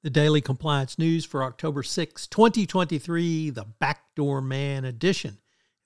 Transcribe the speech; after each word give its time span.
The 0.00 0.10
Daily 0.10 0.40
Compliance 0.40 0.96
News 0.96 1.24
for 1.24 1.42
October 1.42 1.82
6, 1.82 2.28
2023, 2.28 3.50
the 3.50 3.64
Backdoor 3.80 4.40
Man 4.40 4.84
edition. 4.84 5.38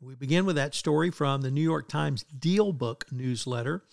We 0.03 0.15
begin 0.15 0.45
with 0.45 0.57
that 0.57 0.75
story 0.75 1.11
from 1.11 1.41
the 1.41 1.51
New 1.51 1.63
York 1.63 1.89
Times 1.89 2.25
Deal 2.25 2.75
Book 2.75 3.07
newsletter, 3.11 3.85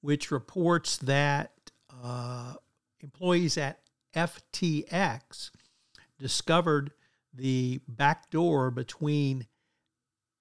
which 0.00 0.30
reports 0.30 0.98
that 0.98 1.72
uh, 1.90 2.54
employees 3.00 3.58
at 3.58 3.80
FTX 4.14 5.50
discovered 6.16 6.92
the 7.34 7.80
backdoor 7.88 8.70
between 8.70 9.48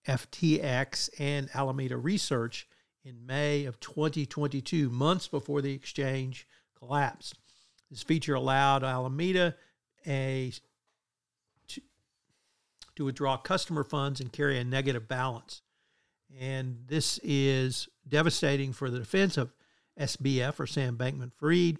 FTX 0.07 1.09
and 1.17 1.49
Alameda 1.55 1.97
Research 1.97 2.67
in 3.03 3.25
May 3.25 3.65
of 3.65 3.79
2022, 3.79 4.91
months 4.91 5.27
before 5.27 5.63
the 5.63 5.73
exchange 5.73 6.47
collapsed. 6.77 7.39
This 7.89 8.03
feature 8.03 8.35
allowed 8.35 8.83
Alameda 8.83 9.55
a 10.07 10.53
to, 11.67 11.81
to 12.95 13.05
withdraw 13.05 13.37
customer 13.37 13.83
funds 13.83 14.19
and 14.19 14.31
carry 14.31 14.59
a 14.59 14.63
negative 14.63 15.07
balance. 15.07 15.61
And 16.39 16.83
this 16.87 17.19
is 17.23 17.87
devastating 18.07 18.73
for 18.73 18.89
the 18.89 18.99
defense 18.99 19.37
of 19.37 19.53
SBF 19.99 20.59
or 20.59 20.67
Sam 20.67 20.97
Bankman 20.97 21.31
Fried 21.33 21.77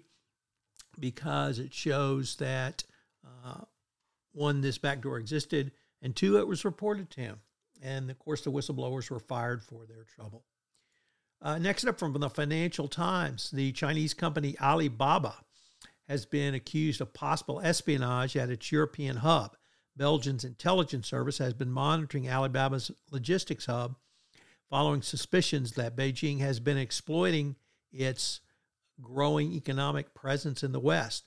because 0.98 1.58
it 1.58 1.74
shows 1.74 2.36
that 2.36 2.84
uh, 3.24 3.62
one, 4.32 4.60
this 4.60 4.78
backdoor 4.78 5.18
existed, 5.18 5.72
and 6.02 6.14
two, 6.14 6.38
it 6.38 6.46
was 6.46 6.64
reported 6.64 7.10
to 7.10 7.20
him. 7.20 7.40
And 7.82 8.10
of 8.10 8.18
course, 8.18 8.42
the 8.42 8.50
whistleblowers 8.50 9.10
were 9.10 9.18
fired 9.18 9.62
for 9.62 9.84
their 9.86 10.04
trouble. 10.14 10.44
Uh, 11.42 11.58
next 11.58 11.84
up 11.84 11.98
from 11.98 12.14
the 12.14 12.30
Financial 12.30 12.88
Times, 12.88 13.50
the 13.50 13.72
Chinese 13.72 14.14
company 14.14 14.56
Alibaba 14.60 15.34
has 16.08 16.26
been 16.26 16.54
accused 16.54 17.00
of 17.00 17.12
possible 17.12 17.60
espionage 17.60 18.36
at 18.36 18.50
its 18.50 18.70
European 18.70 19.16
hub. 19.18 19.56
Belgium's 19.96 20.44
intelligence 20.44 21.08
service 21.08 21.38
has 21.38 21.54
been 21.54 21.70
monitoring 21.70 22.28
Alibaba's 22.28 22.90
logistics 23.10 23.66
hub 23.66 23.96
following 24.68 25.02
suspicions 25.02 25.72
that 25.72 25.96
Beijing 25.96 26.40
has 26.40 26.60
been 26.60 26.76
exploiting 26.76 27.56
its 27.92 28.40
growing 29.00 29.52
economic 29.52 30.14
presence 30.14 30.62
in 30.62 30.72
the 30.72 30.80
West. 30.80 31.24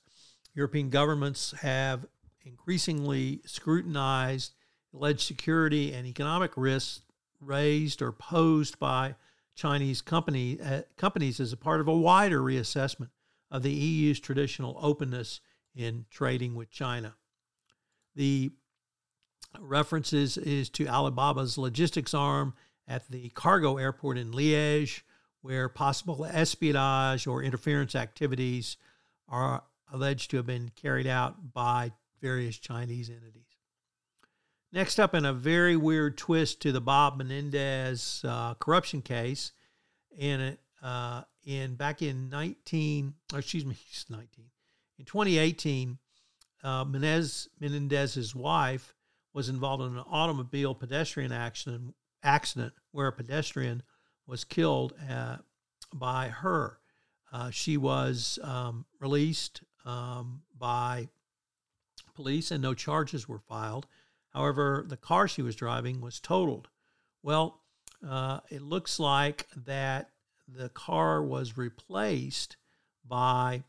European 0.53 0.89
governments 0.89 1.53
have 1.61 2.05
increasingly 2.45 3.41
scrutinized 3.45 4.53
alleged 4.93 5.21
security 5.21 5.93
and 5.93 6.08
economic 6.08 6.52
risks 6.55 7.02
raised 7.39 8.02
or 8.02 8.11
posed 8.11 8.80
by 8.80 9.16
Chinese 9.55 10.02
company, 10.02 10.59
uh, 10.61 10.81
companies 10.97 11.39
as 11.39 11.53
a 11.53 11.58
part 11.58 11.80
of 11.80 11.88
a 11.88 11.95
wider 11.95 12.41
reassessment 12.41 13.09
of 13.52 13.64
the 13.64 13.72
EU's 13.72 14.19
traditional 14.19 14.78
openness 14.81 15.42
in 15.75 16.05
trading 16.09 16.55
with 16.55 16.69
China. 16.69 17.16
The 18.15 18.52
references 19.60 20.37
is 20.37 20.70
to 20.71 20.87
Alibaba's 20.87 21.58
logistics 21.58 22.14
arm 22.14 22.54
at 22.88 23.09
the 23.09 23.30
cargo 23.30 23.77
airport 23.77 24.17
in 24.17 24.32
Liège, 24.32 25.02
where 25.42 25.70
possible 25.70 26.26
espionage 26.26 27.27
or 27.27 27.43
interference 27.43 27.95
activities 27.95 28.77
are 29.27 29.64
alleged 29.92 30.32
to 30.32 30.38
have 30.38 30.45
been 30.45 30.71
carried 30.76 31.08
out 31.08 31.54
by 31.54 31.92
various 32.21 32.58
Chinese 32.58 33.09
entities. 33.09 33.43
Next 34.71 34.99
up, 34.99 35.15
in 35.15 35.26
a 35.26 35.33
very 35.33 35.76
weird 35.76 36.17
twist 36.17 36.61
to 36.61 36.71
the 36.71 36.82
Bob 36.82 37.17
Menendez 37.17 38.21
uh, 38.23 38.54
corruption 38.55 39.02
case, 39.02 39.52
in 40.15 40.58
uh, 40.81 41.23
in 41.45 41.75
back 41.75 42.01
in 42.01 42.29
19, 42.29 43.13
excuse 43.33 43.65
me, 43.65 43.75
19, 44.09 44.45
in 44.99 45.05
2018, 45.05 45.97
uh, 46.63 46.85
Menez, 46.85 47.47
Menendez's 47.61 48.35
wife 48.35 48.93
was 49.33 49.49
involved 49.49 49.83
in 49.83 49.97
an 49.97 50.03
automobile 50.09 50.75
pedestrian 50.75 51.31
accident, 51.31 51.95
accident 52.23 52.73
where 52.91 53.07
a 53.07 53.13
pedestrian 53.13 53.81
was 54.27 54.43
killed 54.43 54.93
uh, 55.09 55.37
by 55.93 56.27
her. 56.27 56.79
Uh, 57.31 57.49
she 57.49 57.77
was 57.77 58.39
um, 58.43 58.85
released 58.99 59.61
um, 59.85 60.41
by 60.57 61.07
police 62.15 62.51
and 62.51 62.61
no 62.61 62.73
charges 62.73 63.29
were 63.29 63.39
filed. 63.39 63.87
However, 64.33 64.85
the 64.87 64.97
car 64.97 65.27
she 65.27 65.41
was 65.41 65.55
driving 65.55 66.01
was 66.01 66.19
totaled. 66.19 66.67
Well, 67.23 67.61
uh, 68.07 68.41
it 68.49 68.61
looks 68.61 68.99
like 68.99 69.47
that 69.65 70.09
the 70.55 70.70
car 70.70 71.23
was 71.23 71.58
replaced 71.58 72.58
by 73.05 73.64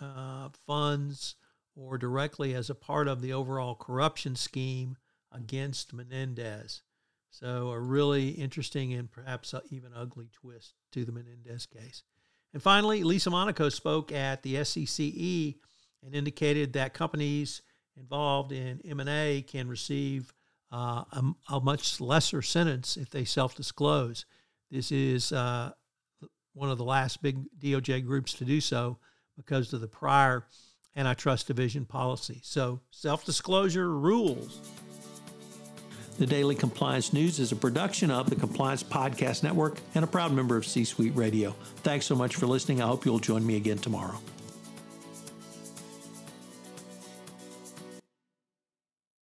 uh, 0.00 0.48
funds 0.66 1.36
or 1.74 1.98
directly 1.98 2.54
as 2.54 2.70
a 2.70 2.74
part 2.74 3.08
of 3.08 3.20
the 3.20 3.32
overall 3.32 3.74
corruption 3.74 4.34
scheme 4.34 4.96
against 5.32 5.92
Menendez. 5.92 6.82
So, 7.30 7.68
a 7.68 7.78
really 7.78 8.30
interesting 8.30 8.94
and 8.94 9.10
perhaps 9.10 9.54
even 9.70 9.92
ugly 9.94 10.30
twist 10.32 10.74
to 10.92 11.04
the 11.04 11.12
Menendez 11.12 11.66
case. 11.66 12.02
And 12.54 12.62
finally, 12.62 13.02
Lisa 13.02 13.28
Monaco 13.28 13.68
spoke 13.68 14.10
at 14.10 14.42
the 14.42 14.54
SCCE 14.54 15.56
and 16.02 16.14
indicated 16.14 16.72
that 16.72 16.94
companies 16.94 17.60
involved 17.98 18.52
in 18.52 18.80
M&A 18.88 19.42
can 19.46 19.68
receive 19.68 20.32
uh, 20.72 21.04
a, 21.12 21.24
a, 21.50 21.60
much 21.60 22.00
lesser 22.00 22.42
sentence 22.42 22.96
if 22.96 23.10
they 23.10 23.24
self-disclose. 23.24 24.24
This 24.70 24.90
is 24.90 25.32
uh, 25.32 25.72
one 26.56 26.70
of 26.70 26.78
the 26.78 26.84
last 26.84 27.22
big 27.22 27.38
DOJ 27.60 28.04
groups 28.04 28.32
to 28.34 28.44
do 28.44 28.60
so 28.60 28.96
because 29.36 29.72
of 29.72 29.80
the 29.80 29.86
prior 29.86 30.44
antitrust 30.96 31.46
division 31.46 31.84
policy. 31.84 32.40
So, 32.42 32.80
self 32.90 33.24
disclosure 33.24 33.90
rules. 33.90 34.60
The 36.18 36.26
Daily 36.26 36.54
Compliance 36.54 37.12
News 37.12 37.38
is 37.38 37.52
a 37.52 37.56
production 37.56 38.10
of 38.10 38.30
the 38.30 38.36
Compliance 38.36 38.82
Podcast 38.82 39.42
Network 39.42 39.78
and 39.94 40.02
a 40.02 40.06
proud 40.06 40.32
member 40.32 40.56
of 40.56 40.66
C 40.66 40.84
Suite 40.84 41.14
Radio. 41.14 41.54
Thanks 41.82 42.06
so 42.06 42.14
much 42.14 42.36
for 42.36 42.46
listening. 42.46 42.80
I 42.80 42.86
hope 42.86 43.04
you'll 43.04 43.18
join 43.18 43.46
me 43.46 43.56
again 43.56 43.76
tomorrow. 43.76 44.18